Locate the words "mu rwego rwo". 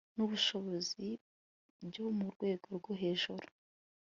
2.17-2.91